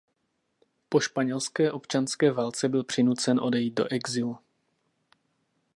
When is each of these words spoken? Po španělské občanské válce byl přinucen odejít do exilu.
Po 0.89 0.99
španělské 0.99 1.71
občanské 1.71 2.31
válce 2.31 2.69
byl 2.69 2.83
přinucen 2.83 3.39
odejít 3.39 3.73
do 3.73 3.85
exilu. 3.91 4.37